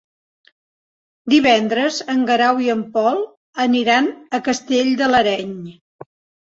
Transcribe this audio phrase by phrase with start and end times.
[1.33, 3.23] Divendres en Guerau i en Pol
[3.69, 5.59] aniran a Castell de l'Areny.